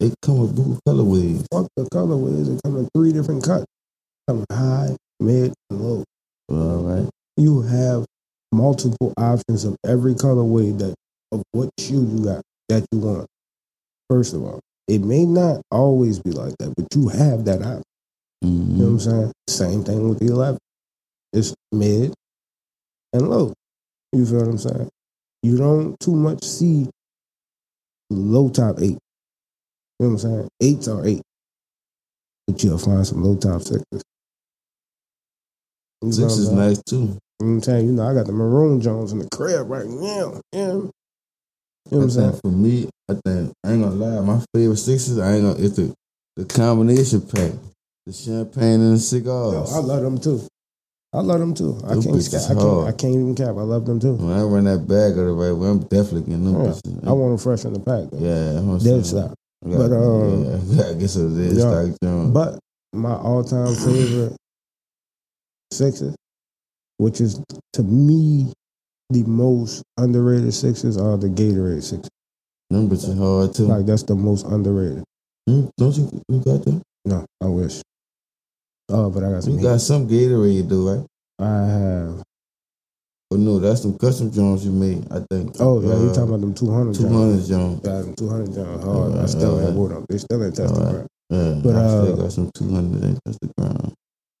[0.00, 1.46] They come with blue colorways.
[1.52, 2.54] Fuck the colorways.
[2.54, 3.66] It come in three different cuts.
[4.28, 6.04] Come high, mid, and low.
[6.48, 7.08] All right.
[7.36, 8.06] You have
[8.52, 10.94] multiple options of every colorway that
[11.32, 13.26] of what shoe you got that you want.
[14.08, 17.82] First of all, it may not always be like that, but you have that option.
[18.42, 18.90] You know what.
[18.90, 19.32] I'm saying?
[19.48, 20.58] Same thing with the 11.
[21.32, 22.14] It's mid
[23.12, 23.52] and low.
[24.12, 24.88] You feel what I'm saying?
[25.42, 26.88] You don't too much see
[28.10, 28.98] low top eight.
[29.98, 30.48] You know what I'm saying?
[30.60, 31.22] Eights are eight.
[32.46, 34.02] But you'll find some low top sixes.
[36.02, 36.96] You Six is nice too.
[36.96, 37.86] You know what I'm saying?
[37.86, 40.40] You know, I got the maroon Jones in the crib right now.
[40.52, 40.60] Yeah.
[40.62, 40.92] You
[41.90, 42.40] know what I'm saying?
[42.42, 44.20] for me, I think I ain't gonna lie.
[44.20, 45.64] My favorite sixes, I ain't gonna.
[45.64, 45.94] It's the
[46.36, 47.52] the combination pack,
[48.06, 49.72] the champagne and the Yo, cigars.
[49.72, 50.40] I love them too.
[51.12, 51.78] I love them too.
[51.84, 52.88] I can't, I can't.
[52.88, 53.50] I can't even cap.
[53.50, 54.14] I love them too.
[54.16, 56.64] when I run that bag of the right way, I'm definitely getting them.
[56.64, 57.08] Yeah.
[57.08, 58.10] I want them fresh in the pack.
[58.10, 58.18] Though.
[58.18, 59.04] yeah, Dead saying.
[59.04, 59.34] stop.
[59.64, 60.44] I gotta- But, um,
[60.76, 61.60] yeah, I guess it is yeah.
[61.84, 62.30] stock Jones.
[62.32, 62.58] But
[62.92, 64.36] my all-time favorite
[65.72, 66.14] sixes,
[66.98, 67.40] which is
[67.74, 68.52] to me
[69.10, 72.10] the most underrated sixes, are the Gatorade sixes.
[72.70, 73.64] them bitches hard too.
[73.66, 75.04] Like that's the most underrated.
[75.48, 76.22] Hmm, Don't you?
[76.28, 76.82] You got them?
[77.04, 77.82] No, I wish.
[78.90, 79.54] Oh, but I got some.
[79.54, 81.06] You got some Gatorade though, right?
[81.38, 82.22] I have.
[83.32, 85.06] Oh no, that's some custom Jones you made.
[85.10, 85.56] I think.
[85.58, 86.94] Oh yeah, you Uh, talking about them two hundred?
[86.94, 87.80] two hundred Jones?
[87.82, 89.16] Yeah, them two hundred Jones hard.
[89.16, 90.06] I still have with them.
[90.08, 90.78] They still ain't tested.
[90.78, 90.96] Alright.
[90.96, 91.06] right?
[91.30, 93.18] Yeah, But, I still uh, got some two hundred.
[93.24, 93.92] That's the ground.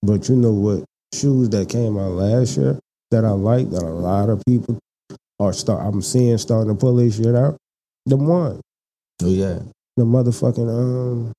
[0.02, 0.84] But you know what?
[1.14, 2.78] Shoes that came out last year
[3.10, 4.78] that I like that a lot of people
[5.40, 5.80] are start.
[5.82, 7.56] I'm seeing starting to pull this shit out.
[8.06, 8.60] The one,
[9.22, 9.60] Oh yeah.
[9.96, 11.32] the motherfucking um,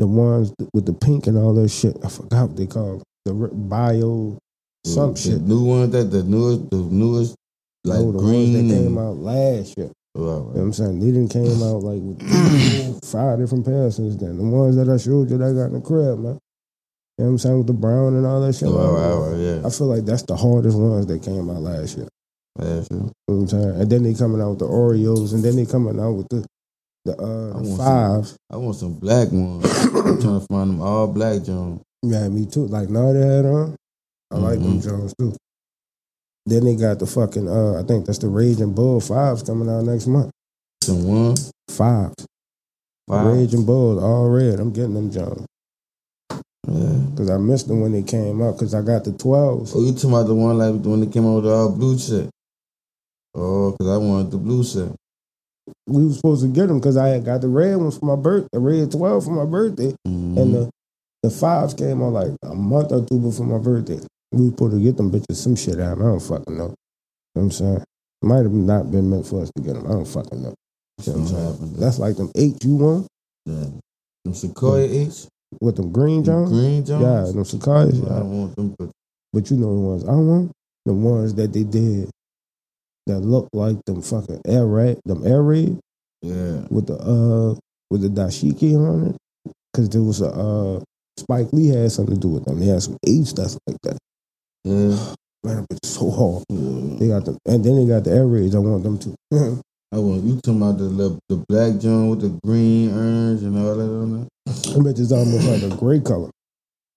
[0.00, 1.96] the ones with the pink and all that shit.
[2.02, 4.38] I forgot what they call the bio mm,
[4.84, 5.32] some the, shit.
[5.32, 7.36] The new ones that the newest, the newest,
[7.84, 9.90] like no, the green ones that came out last year.
[10.16, 10.60] Oh, all You know what.
[10.60, 11.00] I'm saying?
[11.00, 14.38] They didn't came out like with five different pairs since then.
[14.38, 16.40] The ones that I showed you that I got in the crib, man.
[17.18, 17.58] You know what I'm saying?
[17.58, 18.68] With the brown and all that shit.
[18.68, 19.36] All man.
[19.36, 19.66] right, yeah.
[19.66, 22.08] I feel like that's the hardest ones that came out last year.
[22.58, 22.86] Yeah, sure.
[22.90, 23.80] You know what I'm saying?
[23.82, 26.46] And then they coming out with the Oreos, and then they coming out with the
[27.04, 28.36] the, uh, I the five.
[28.50, 29.64] I want some black ones.
[29.84, 31.80] I'm trying to find them all black Jones.
[32.02, 32.66] Yeah, me too.
[32.66, 33.76] Like Naughty had on.
[34.30, 34.82] I like them Mhm.
[34.82, 35.34] Jones too.
[36.46, 39.84] Then they got the fucking uh, I think that's the Raging Bull fives coming out
[39.84, 40.30] next month.
[40.82, 41.36] Some one,
[41.68, 42.14] Fives.
[43.08, 43.26] five.
[43.36, 44.58] Raging Bulls, all red.
[44.60, 45.46] I'm getting them Jones.
[46.68, 46.96] Yeah.
[47.10, 49.72] Because I missed them when they came out because I got the 12s.
[49.74, 51.70] Oh, you talking about the one like the one that came out with the all
[51.70, 52.30] blue shit?
[53.34, 54.92] Oh, because I wanted the blue set.
[55.86, 58.16] We were supposed to get them because I had got the red ones for my
[58.20, 59.94] birthday, the red 12 for my birthday.
[60.06, 60.36] Mhm.
[60.40, 60.70] And the,
[61.22, 64.00] the fives came on like a month or two before my birthday.
[64.32, 65.98] We were supposed to get them bitches some shit out.
[65.98, 66.64] I don't fucking know.
[66.64, 66.74] You know
[67.34, 67.84] what I'm saying?
[68.22, 69.86] Might have not been meant for us to get them.
[69.86, 70.54] I don't fucking know.
[71.04, 71.72] You know what I'm saying?
[71.78, 73.06] That's like them eight you want
[73.46, 73.64] Yeah.
[74.24, 75.26] Them Sequoia eights,
[75.60, 76.50] with them green Jones.
[76.50, 77.02] green Jones.
[77.02, 78.00] Yeah, them Sakai's.
[78.04, 78.74] I don't want them.
[78.78, 78.90] But
[79.32, 80.52] But you know the ones I want?
[80.86, 82.10] The ones that they did
[83.10, 85.78] that look like them fucking air raid, them air raid
[86.22, 87.58] yeah, with the uh
[87.90, 89.52] with the dashiki on it.
[89.74, 90.80] Cause there was a uh
[91.18, 92.60] Spike Lee had something to do with them.
[92.60, 93.98] They had some eights stuff like that.
[94.64, 95.14] yeah.
[95.42, 96.44] Man, it's so hard.
[96.50, 96.98] yeah.
[96.98, 98.54] They got them and then they got the air raids.
[98.54, 99.14] I want them too.
[99.92, 103.58] I want you talking about the little, the black John with the green orange and
[103.58, 105.00] all that on that.
[105.00, 106.30] it's almost like a gray color.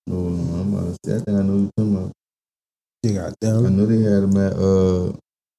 [0.06, 1.16] No, no, I'm about to say.
[1.16, 2.12] I think I know you talking about.
[3.02, 3.66] They got them.
[3.66, 5.16] I know they had them at uh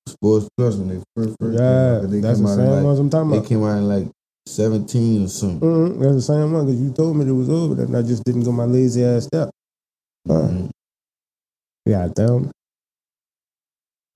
[0.07, 2.11] Sports Plus when they first first Yeah, came out.
[2.11, 4.07] They that's came the out same like, ones I'm talking They came out in like
[4.47, 5.59] seventeen or something.
[5.59, 6.01] Mm-hmm.
[6.01, 8.43] That's the same one because you told me it was over and I just didn't
[8.43, 9.49] go my lazy ass step.
[10.27, 10.69] Mhm.
[11.87, 12.51] got them.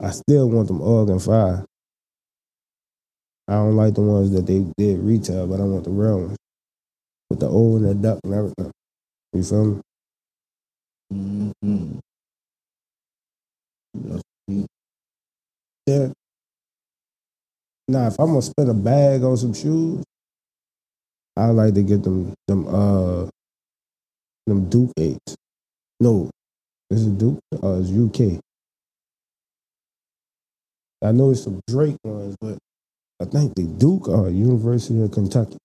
[0.02, 1.66] I still want them Oregon Five.
[3.48, 6.38] I don't like the ones that they did retail, but I want the real ones
[7.30, 8.72] with the O and the duck and everything.
[9.34, 9.82] You feel me?
[11.12, 12.00] Mhm.
[13.96, 14.68] That's sweet.
[17.88, 20.04] Now, if I'm gonna spend a bag on some shoes,
[21.36, 23.26] I like to get them them uh
[24.46, 25.36] them Duke eights.
[26.00, 26.30] No,
[26.92, 27.40] is it Duke?
[27.64, 28.40] Uh, it's UK.
[31.04, 32.58] I know it's some Drake ones, but
[33.22, 35.58] I think the Duke or University of Kentucky.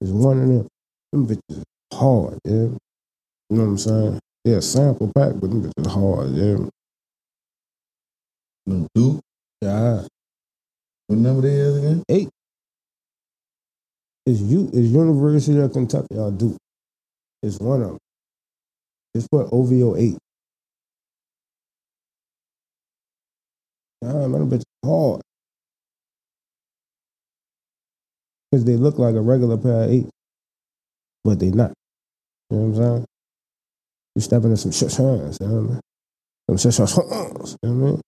[0.00, 0.68] is one of them.
[1.12, 2.52] Them bitches is hard, yeah.
[2.54, 2.78] You
[3.50, 4.20] know what I'm saying?
[4.44, 6.68] Yeah, sample pack, but them bitches hard, yeah.
[8.94, 9.20] Duke.
[9.64, 10.02] Yeah.
[11.06, 12.02] What number they is again?
[12.10, 12.28] Eight.
[14.26, 14.68] It's you.
[14.74, 16.16] It's University of Kentucky.
[16.16, 16.58] Or Duke.
[17.42, 17.98] It's one of them.
[19.14, 20.18] It's for OVO eight.
[24.02, 25.22] Nah, man, bitch hard.
[28.50, 30.08] Because they look like a regular pair of eight,
[31.24, 31.72] but they not.
[32.50, 33.04] You know what I'm saying?
[34.16, 36.58] You stepping in some shit hands, you know what I mean?
[36.58, 38.00] Some shit hands, you know what I mean?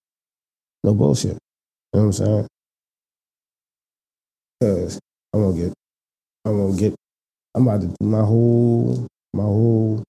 [0.83, 1.37] No bullshit.
[1.93, 2.47] You know what I'm saying?
[4.61, 4.99] Cause
[5.33, 5.73] I'm gonna get,
[6.45, 6.95] I'm gonna get,
[7.55, 10.03] I'm about to do my whole, my whole,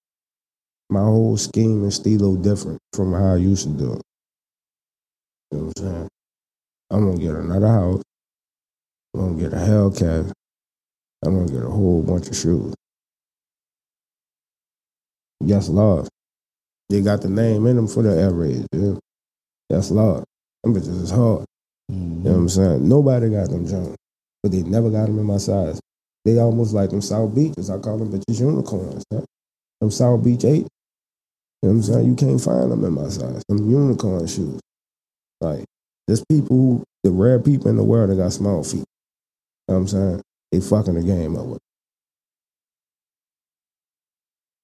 [0.91, 4.03] my whole scheme and stilo different from how I used to do it.
[5.53, 6.09] You know what I'm saying?
[6.91, 8.03] I'm gonna get another house.
[9.15, 10.33] I'm gonna get a Hellcat.
[11.25, 12.75] I'm gonna get a whole bunch of shoes.
[15.41, 16.09] Yes, Lord.
[16.91, 18.67] They got the name in them for the raid.
[18.73, 18.95] Yeah.
[19.71, 20.25] Yes, Lord.
[20.65, 21.45] Them bitches is hard.
[21.89, 22.89] You know what I'm saying?
[22.89, 23.97] Nobody got them Jones,
[24.43, 25.81] but they never got them in my size.
[26.25, 27.71] They almost like them South Beaches.
[27.71, 29.05] I call them bitches unicorns.
[29.13, 29.23] Huh?
[29.81, 30.49] Them South Beach 8.
[30.49, 30.69] You know
[31.61, 32.07] what I'm saying?
[32.07, 33.43] You can't find them in my size.
[33.49, 34.61] Them unicorn shoes.
[35.41, 35.65] Like,
[36.07, 38.81] there's people who, the rare people in the world that got small feet.
[38.81, 38.85] You
[39.69, 40.23] know what I'm saying?
[40.53, 41.59] They fucking the game up with.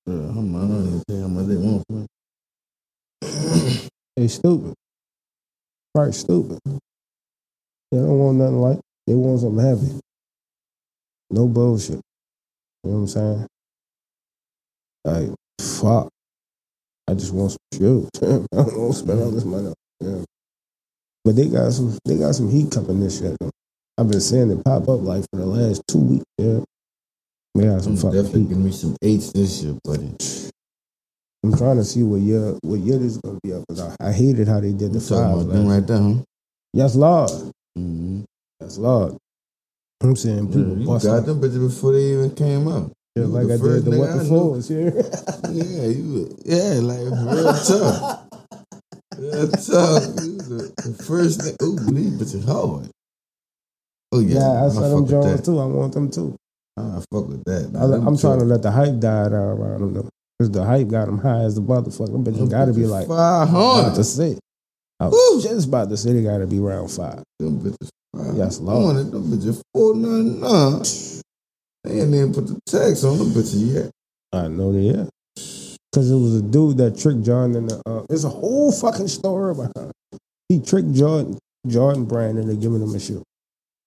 [0.06, 2.08] Yeah, I'm, I don't even how much they want.
[4.16, 4.74] They stupid.
[5.94, 6.58] Right, stupid.
[7.94, 8.80] They don't want nothing like.
[9.06, 10.00] They want something heavy.
[11.30, 12.00] No bullshit.
[12.82, 13.46] You know what I'm saying?
[15.04, 15.28] Like,
[15.60, 16.08] fuck.
[17.08, 18.08] I just want some shoes.
[18.16, 19.68] I don't want to spend all this money.
[19.68, 20.24] on them.
[21.24, 21.96] But they got some.
[22.04, 23.36] They got some heat coming this year.
[23.38, 23.52] Though.
[23.96, 26.24] I've been seeing it pop up like for the last two weeks.
[26.36, 26.60] Yeah,
[27.54, 28.48] they got some definitely heat.
[28.48, 30.16] give me some eights this year, buddy.
[31.44, 33.62] I'm trying to see what year what year this is gonna be up.
[33.68, 35.46] Cause I, I hated how they did the five.
[35.46, 36.14] them right there, huh?
[36.72, 37.30] Yes, Lord.
[37.78, 38.22] Mm-hmm.
[38.60, 39.16] Yes, Lord.
[40.02, 41.26] I'm saying people you bust got out.
[41.26, 42.92] them bitches before they even came out.
[43.16, 44.90] Yeah, You like I did the what the floors here.
[45.50, 46.36] Yeah, you.
[46.44, 48.26] Yeah, like real tough.
[49.18, 50.02] Real tough.
[50.22, 51.56] You the, the first thing.
[51.62, 52.90] Ooh, these bitches hard.
[54.12, 55.58] Oh yeah, yeah, I saw them Jones too.
[55.60, 56.36] I want them too.
[56.76, 57.70] I fuck with that.
[57.76, 60.08] I, I'm trying to let the hype die down around them.
[60.38, 62.12] Because the hype got them high as the motherfucker.
[62.12, 64.04] Them bitches gotta be like five about to hundred.
[64.04, 64.38] say.
[65.04, 65.42] I Woo.
[65.42, 67.22] just about to say they gotta be around five.
[67.38, 67.90] Them bitches.
[68.16, 68.36] Five.
[68.36, 68.84] Yes, Lord.
[68.84, 70.82] wanted them bitches four nine nine.
[71.84, 73.90] They ain't even put the tax on them bitches yet.
[74.32, 75.08] I know they are.
[75.94, 79.08] Cause it was a dude that tricked Jordan in the uh, there's a whole fucking
[79.08, 80.18] story about it.
[80.48, 83.22] He tricked Jordan, Jordan Brand into giving him a shoe.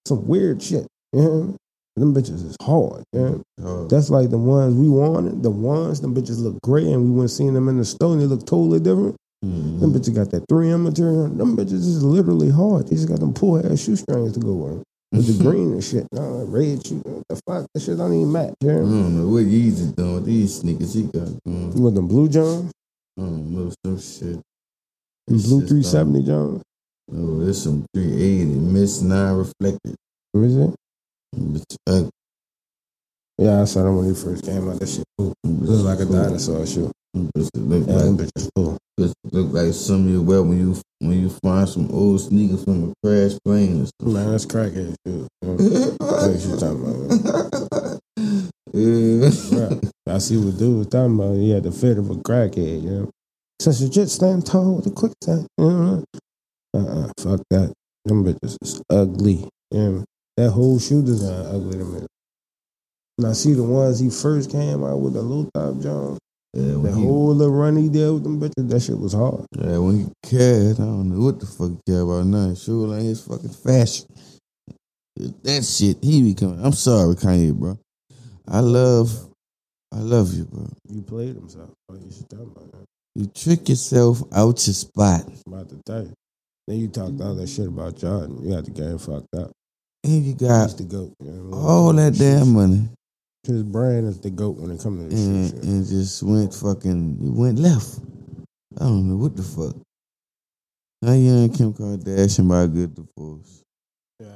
[0.08, 0.88] Some weird shit.
[1.14, 1.30] You know?
[1.30, 1.58] what I mean?
[1.98, 3.04] Them bitches is hard.
[3.12, 3.44] You know?
[3.64, 5.42] Oh, That's like the ones we wanted.
[5.42, 8.22] The ones, them bitches look great, and we went seeing them in the store, and
[8.22, 9.16] they look totally different.
[9.46, 9.80] Mhm.
[9.80, 11.28] Them bitches got that 3M material.
[11.28, 12.88] Them bitches is literally hard.
[12.88, 14.84] They just got them poor ass shoestrings to go with.
[15.12, 16.08] With the green and shit.
[16.12, 17.02] No, red shoe.
[17.06, 17.68] What the fuck?
[17.74, 18.56] That shit don't even match.
[18.64, 21.70] I don't know what Yeezy doing with these sneakers he got mm-hmm.
[21.72, 21.84] going.
[21.84, 22.72] With them blue Johns?
[23.18, 24.42] I don't know some shit.
[25.28, 26.64] Them blue 370 Johns?
[27.14, 29.96] Oh, there's some 380 miss nine reflected.
[30.34, 30.76] What is it?
[31.88, 32.10] Ugly.
[33.38, 34.80] Yeah, I saw them when they first came out.
[34.80, 35.34] That shit cool.
[35.44, 36.92] Look like a dinosaur shoe.
[37.36, 38.78] Look like bitches cool.
[39.00, 42.92] Just look like something you wear when you when you find some old sneakers from
[42.92, 44.14] a crash plane or something.
[44.14, 45.28] Man, that's crackhead shit.
[45.42, 45.92] Yeah.
[46.00, 46.98] What you talking about,
[47.74, 48.50] man?
[48.74, 49.30] yeah.
[49.52, 49.92] Right.
[50.08, 51.36] I see what dude was talking about.
[51.36, 53.12] He had the fit of a crackhead, you know.
[53.60, 55.48] Such a jet stand tall with a quick stand.
[55.58, 56.04] You know?
[56.74, 57.74] Uh-uh, fuck that.
[58.06, 59.48] Them bitches is ugly.
[59.72, 60.06] You know?
[60.38, 62.06] That whole shoe design ugly to me.
[63.18, 66.18] And I see the ones he first came out with the low top John.
[66.54, 69.14] Yeah, That when he, whole little run he did with them bitches, that shit was
[69.14, 69.46] hard.
[69.58, 72.54] yeah, when he cared, I don't know what the fuck he cared about now.
[72.56, 74.06] Sure, like his fucking fashion.
[75.44, 76.64] That shit, he be coming.
[76.64, 77.78] I'm sorry, Kanye, bro.
[78.48, 79.12] I love,
[79.92, 80.70] I love you, bro.
[80.90, 81.72] You played himself.
[81.88, 82.86] What oh, you should talk about that.
[83.16, 86.14] You trick yourself out your spot, I'm about to tell you.
[86.68, 88.44] Then you talked all that shit about Jordan.
[88.44, 89.52] You had the game fucked up.
[90.04, 91.14] and you got the GOAT.
[91.24, 91.58] You know?
[91.58, 92.90] all that damn money,
[93.48, 95.64] His brand is the GOAT when it comes to this and, shit.
[95.64, 98.00] and just went fucking, it went left.
[98.80, 99.76] I don't know what the fuck.
[101.04, 103.64] How you and Kim Kardashian by a good divorce?
[104.20, 104.28] Yeah.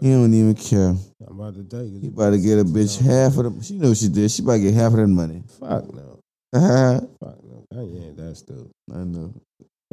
[0.00, 0.94] He don't even care.
[1.26, 2.00] I'm about to tell you.
[2.00, 3.62] He about to get a bitch half of the.
[3.62, 4.30] She know she did.
[4.30, 5.42] She about to get half of that money.
[5.60, 6.18] Fuck no.
[6.54, 7.64] I Fuck no.
[7.72, 8.70] I ain't that stupid.
[8.90, 9.34] I know.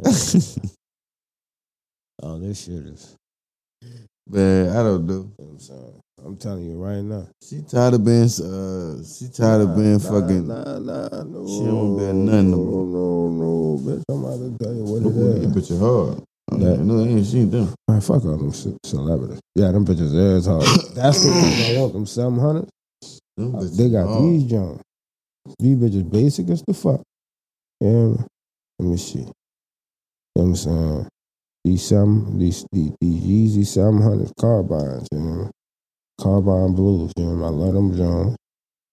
[2.22, 3.16] Oh, this shit is.
[4.26, 5.12] but I don't know.
[5.12, 6.00] You know what I'm saying.
[6.24, 7.26] I'm telling you right now.
[7.42, 8.24] She tired of being.
[8.24, 10.48] Uh, she tired of being Nah, fucking.
[10.48, 11.46] Nah, nah, no.
[11.46, 14.02] She don't bear nothing no No, no, no, bitch.
[14.08, 15.70] I'm about to tell you what it is.
[15.70, 16.24] bitch hard.
[16.60, 17.08] That- don't.
[17.08, 17.74] Ain't she them?
[17.88, 19.40] Man, fuck all them ce- celebrities.
[19.54, 20.64] Yeah, them bitches ass hard.
[20.94, 21.92] That's the I want.
[21.92, 22.68] Them 700.
[23.36, 24.22] them bitches They got hard.
[24.24, 24.80] these Jones.
[25.58, 27.02] These bitches basic as the fuck.
[27.80, 28.14] Yeah.
[28.78, 29.18] Let me see.
[29.20, 29.32] You know
[30.34, 31.08] what I'm saying?
[31.64, 35.50] These some these these, these Yeezy 700 carbons, you know.
[36.20, 37.44] Carbon blues, you know.
[37.44, 38.36] I love them Jones.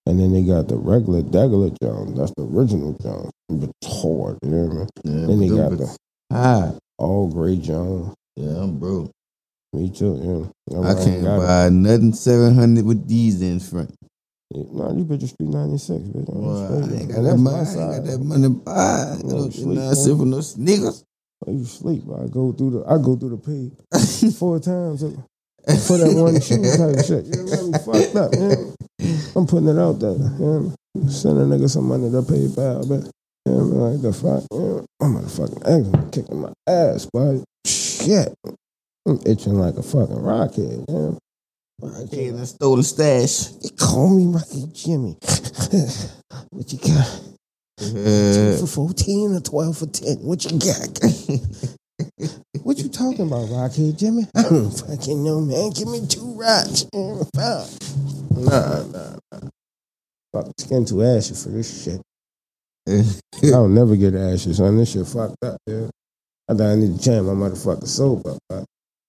[0.06, 2.18] And then they got the regular Degular Jones.
[2.18, 3.30] That's the original Jones.
[3.48, 4.88] But hard, you know what I mean?
[5.04, 5.96] Yeah, Then they got the
[6.32, 6.72] high.
[6.98, 8.14] all gray Jones.
[8.36, 9.10] Yeah, I'm broke.
[9.72, 10.84] Me too, you know.
[10.90, 13.94] I can't buy nothing seven hundred with these in front.
[14.54, 16.28] No, you bitches 396, bitch.
[16.28, 17.56] I'm Boy, I ain't got that money.
[17.56, 18.72] I ain't got that money to buy.
[18.72, 21.04] I No, don't sleep, sit for no sneakers.
[21.46, 22.02] Oh, you sleep.
[22.14, 25.02] I go through the I go through the page four times
[25.86, 27.26] for that one shoe type of shit.
[27.26, 28.74] You know, fucked up, man.
[29.36, 30.12] I'm putting it out there.
[30.12, 31.08] You know?
[31.08, 33.10] Send a nigga some money to pay PayPal, but
[33.46, 34.44] you know, like the fuck.
[34.52, 34.86] You know?
[35.00, 37.42] I'm motherfucking eczema kicking my ass, boy.
[37.66, 38.34] Shit.
[39.06, 41.18] I'm itching like a fucking rockhead, you know?
[42.10, 43.46] Hey, I stole the stash.
[43.60, 45.16] They call me Rocky Jimmy.
[46.50, 47.20] what you got?
[47.80, 50.18] Uh, for 14 or 12 for 10.
[50.18, 51.00] What you got?
[52.64, 54.26] what you talking about, Rockhead Jimmy?
[54.36, 55.70] I don't fucking know, man.
[55.70, 56.86] Give me two rocks.
[57.34, 57.68] Fuck.
[58.34, 59.48] Nah, nah, nah.
[60.32, 62.00] Fuck, skin too ashy for this shit.
[63.54, 65.88] I'll never get ashes on this shit fucked up, yeah.
[66.48, 68.64] I think I need to change my motherfucking soap up, but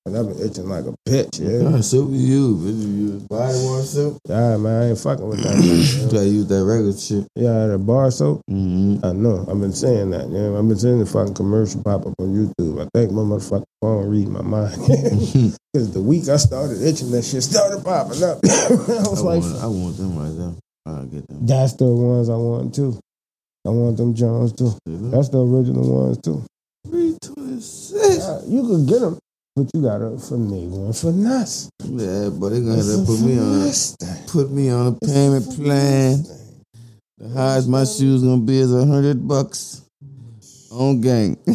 [0.06, 1.70] but I've been itching like a bitch, yeah.
[1.70, 2.64] What soap you use?
[2.64, 3.24] What you use?
[3.24, 4.18] Body wash soap?
[4.28, 5.56] Yeah, man, I ain't fucking with that.
[5.64, 7.28] You gotta use that regular shit.
[7.36, 8.42] Yeah, the bar soap.
[8.50, 9.06] Mm-hmm.
[9.06, 9.46] I know.
[9.50, 10.30] I've been saying that.
[10.30, 12.82] Yeah, I've been seeing the fucking commercial pop up on YouTube.
[12.82, 15.54] I think my motherfucking phone read my mind.
[15.74, 18.38] Because the week I started itching, that shit started popping up.
[18.46, 18.48] I
[19.02, 20.54] I was like, want, I want them right there.
[20.86, 21.48] I'll get them.
[21.48, 23.00] that's the ones I want too.
[23.66, 24.78] I want them Jones too.
[24.86, 26.46] That's the original ones too.
[26.86, 27.94] 326.
[28.22, 29.18] Yeah, you could get them,
[29.56, 31.70] but you gotta finesse one finesse.
[31.84, 34.28] Yeah, but they gonna have to put me on a, thing.
[34.28, 36.24] put me on a It's payment finesse plan.
[36.24, 36.38] thing.
[37.20, 39.82] The highest my shoes gonna be is a hundred bucks
[40.72, 41.38] on gang.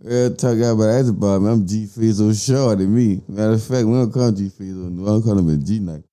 [0.00, 1.50] Real talk out about that's about me.
[1.50, 3.22] I'm G Fizzle short than me.
[3.26, 4.90] Matter of fact, we don't call him G Fizzle.
[4.90, 6.04] We don't call him a G Nike.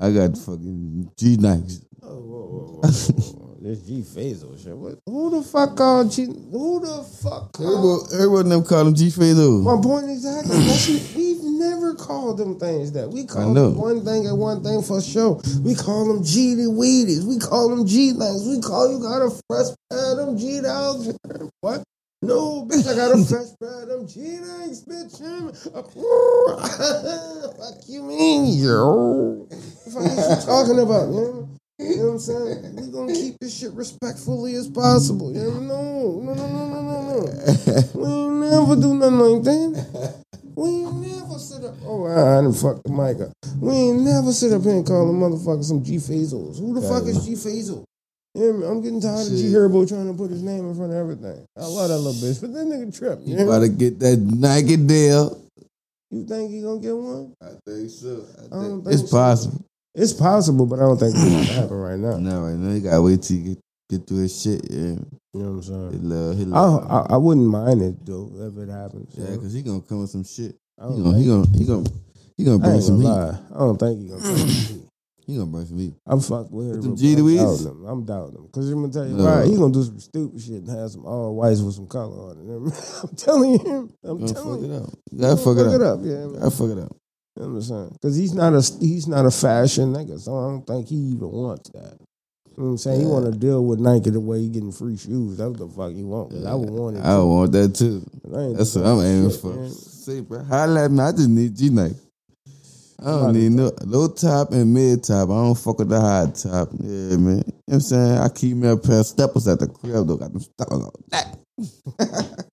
[0.00, 1.84] I got fucking G Nikes.
[2.02, 3.47] Oh, whoa, whoa, whoa, whoa, whoa.
[3.68, 4.74] This G Fazel shit.
[4.74, 6.24] What, who the fuck called G?
[6.24, 8.08] Who the fuck called?
[8.14, 9.60] Everyone, them call him G Fizzle.
[9.60, 10.56] My point exactly.
[10.56, 13.10] That's we've never called them things that.
[13.10, 15.42] We call them one thing and one thing for sure.
[15.60, 17.24] We call them G Weedies.
[17.24, 18.48] We call them G lines.
[18.48, 21.14] We call you got a fresh pair of them G dogs.
[21.60, 21.82] What?
[22.22, 25.20] No, bitch, I got a fresh pair of them G legs, bitch.
[27.58, 29.46] Fuck you mean, yo?
[29.46, 31.57] What the fuck is you talking about, man?
[31.80, 32.76] You know what I'm saying?
[32.76, 35.32] We gonna keep this shit respectfully as possible.
[35.32, 36.20] You know?
[36.20, 37.22] No, no, no, no, no, no.
[37.94, 40.24] We ain't never do nothing like that.
[40.56, 41.74] We ain't never sit up.
[41.84, 43.30] Oh, I, I done fucked the mic up.
[43.60, 46.58] We ain't never sit up here and call a motherfucker some G Fazos.
[46.58, 47.84] Who the fuck is G Fazel?
[48.34, 48.66] You hear me?
[48.66, 49.52] I'm getting tired of G Shit.
[49.52, 51.46] Herbo trying to put his name in front of everything.
[51.56, 53.20] I love that little bitch, but that nigga trip.
[53.22, 55.40] You, You about to get that Nike deal.
[56.10, 57.34] you think he gonna get one?
[57.40, 58.26] I think so.
[58.36, 59.16] I don't think think it's so.
[59.16, 59.64] possible.
[60.00, 62.16] It's possible, but I don't think it's gonna happen right now.
[62.18, 63.58] No, right now you gotta wait till you get,
[63.90, 64.62] get through his shit.
[64.70, 65.00] Yeah, You
[65.34, 66.08] know what I'm saying?
[66.08, 66.86] love, he I, love.
[67.10, 69.12] I I wouldn't mind it though if it happens.
[69.18, 70.54] yeah, cause he gonna come with some shit.
[70.80, 71.90] I He don't gonna, he think- gonna, he gonna,
[72.36, 73.08] he gonna bring some heat.
[73.08, 73.38] lie.
[73.54, 74.22] I don't think he gonna.
[74.22, 74.82] come with me.
[75.26, 75.94] He gonna bring some heat.
[76.06, 76.90] I'm fucked with him.
[76.90, 77.84] but G I'm doubting him.
[77.84, 79.24] I'm doubting him because I'm gonna tell you No.
[79.24, 79.46] why.
[79.46, 82.38] He gonna do some stupid shit and have some all whites with some color on
[82.38, 83.02] it.
[83.02, 83.90] I'm telling you.
[84.04, 84.90] I'm telling fuck it up.
[85.10, 85.98] You gotta fuck, it up.
[86.02, 86.32] Yeah, man.
[86.38, 86.96] Gotta fuck it up.
[87.38, 87.88] You know what I'm saying?
[87.92, 91.30] Because he's not a he's not a fashion nigga, so I don't think he even
[91.30, 91.96] wants that.
[92.56, 93.00] You know what I'm saying?
[93.00, 95.36] He want to deal with Nike the way he getting free shoes.
[95.36, 96.30] That's what the fuck he want.
[96.30, 97.04] 'cause I would want it.
[97.04, 98.02] I want that too.
[98.24, 99.54] That's what I'm aiming shit, for.
[99.54, 99.70] man.
[99.70, 100.98] See, bro, holla at me.
[101.00, 101.94] I just need G Nike.
[103.00, 105.28] I don't need no low top and mid top.
[105.30, 106.70] I don't fuck with the high top.
[106.80, 107.36] Yeah, man.
[107.36, 108.18] You know what I'm saying?
[108.18, 110.16] I keep me a pair of steppers at the crib though.
[110.16, 112.44] Got them steppers on that.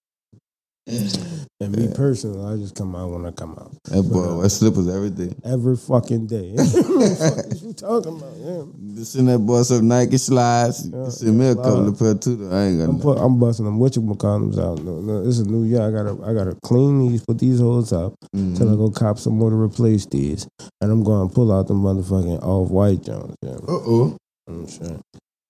[1.61, 3.71] And me personally, I just come out when I come out.
[3.85, 5.33] That boy wear slippers every day.
[5.45, 6.51] Every fucking day.
[6.55, 8.33] what the fuck is you talking about?
[8.35, 8.63] Yeah.
[8.95, 10.89] Just send that boy some Nike slides.
[10.89, 12.49] Yeah, send me a couple of pair too.
[12.51, 13.79] I ain't got I'm, put, I'm busting them.
[13.79, 14.81] What you call out?
[14.83, 15.81] No, no, it's a new year.
[15.81, 18.57] I gotta, I gotta clean these, put these holes up Mm.
[18.57, 20.45] till I go cop some more to replace these,
[20.81, 23.33] and I'm going to pull out the motherfucking off white Jones.
[23.41, 24.17] Yeah, Uh oh.
[24.49, 24.99] I'm sure.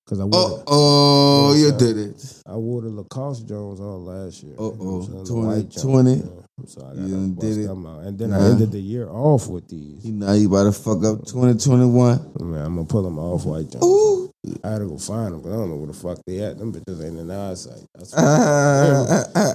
[0.08, 2.41] Cause I wore, Uh oh, you did it.
[2.45, 4.53] I wore the Lacoste Jones all last year.
[4.53, 4.72] Uh-oh.
[4.78, 5.24] You know what I'm saying?
[5.24, 6.12] The 20, white Jones, 20.
[6.12, 6.24] yeah.
[6.68, 7.70] So I gotta You did it.
[7.70, 8.38] out, and then Nah.
[8.38, 10.06] I ended the year off with these.
[10.06, 12.34] You know you about to fuck up 2021.
[12.39, 13.84] Man, I'm gonna pull them off white Jones.
[13.84, 14.30] Ooh.
[14.64, 16.60] I had to go find them, but I don't know where the fuck they at.
[16.60, 17.82] Them bitches ain't in the eyesight.
[17.95, 18.22] That's what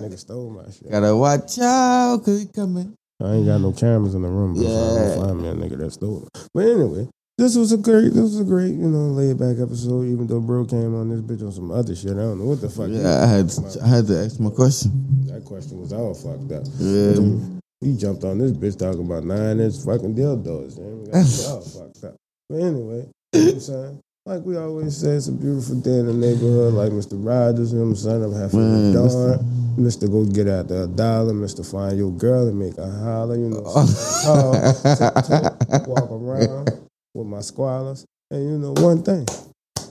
[0.02, 0.90] nigga stole my shit.
[0.90, 2.94] Gotta watch out, cause he coming.
[3.22, 4.68] I ain't got no cameras in the room, I Yeah.
[5.14, 6.48] don't find me a nigga that stole it.
[6.52, 7.08] But anyway,
[7.40, 10.04] this was a great, this was a great, you know, laid back episode.
[10.04, 12.60] Even though bro came on this bitch on some other shit, I don't know what
[12.60, 12.88] the fuck.
[12.90, 13.48] Yeah, I had.
[13.82, 14.92] I had to ask my question.
[15.32, 16.68] that question was all fucked up.
[16.76, 17.16] Yeah.
[17.80, 20.76] He jumped on this bitch talking about nine inch fucking dildos.
[20.76, 21.08] Man.
[21.08, 22.16] Got all fucked up.
[22.50, 24.00] But anyway, you know what I'm saying?
[24.26, 26.74] Like we always say, it's a beautiful day in the neighborhood.
[26.74, 27.16] Like Mr.
[27.16, 28.24] Rogers, you know what I'm saying?
[28.24, 29.76] I'm half Man, the dawn.
[29.80, 30.12] Mr.
[30.12, 31.32] Go get out the dollar.
[31.32, 31.64] Mr.
[31.64, 33.36] Find your girl and make a holler.
[33.36, 33.64] You know,
[34.84, 36.79] tiptoe, walk around
[37.14, 38.04] with my squalors.
[38.30, 39.26] And you know one thing,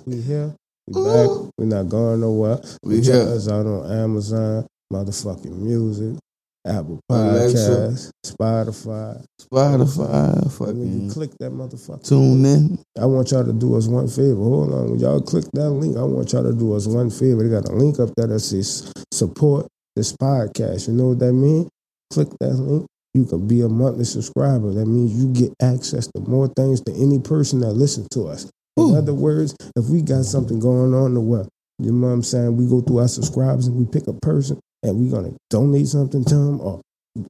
[0.05, 0.55] we here,
[0.88, 2.59] we back, we not going nowhere.
[2.84, 3.36] We We check here.
[3.36, 6.17] us out on Amazon, motherfucking music,
[6.65, 6.99] Apple.
[7.11, 9.24] Podcasts, Spotify.
[9.41, 12.80] Spotify, when you click that motherfucker, tune in.
[12.99, 14.36] I want y'all to do us one favor.
[14.36, 14.91] Hold on.
[14.91, 17.43] When y'all click that link, I want y'all to do us one favor.
[17.43, 20.88] They got a link up there that says support this podcast.
[20.88, 21.70] You know what that means?
[22.11, 22.86] Click that link.
[23.14, 24.72] You can be a monthly subscriber.
[24.74, 28.49] That means you get access to more things than any person that listens to us.
[28.78, 28.97] In Ooh.
[28.97, 31.49] other words, if we got something going on the well,
[31.80, 32.55] you know what I'm saying?
[32.55, 36.24] We go through our subscribers and we pick a person and we're gonna donate something
[36.26, 36.82] to them or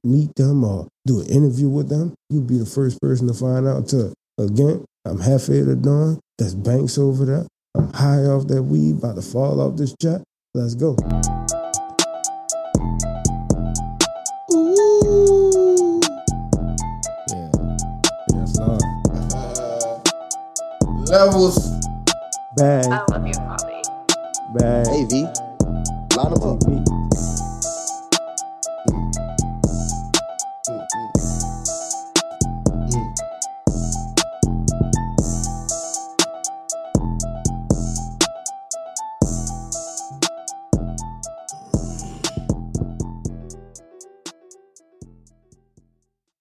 [0.04, 2.14] meet them or do an interview with them.
[2.28, 6.20] You'll be the first person to find out to again, I'm halfway to dawn.
[6.38, 7.46] That's Banks over there.
[7.74, 10.22] I'm high off that weed, about to fall off this jet.
[10.54, 10.96] Let's go.
[21.10, 21.58] Levels.
[22.56, 23.82] Bag, I love you, Bobby.
[24.54, 24.86] bag.
[24.86, 25.22] Hey, V.
[26.14, 26.60] Line them up.
[26.60, 26.84] Take me,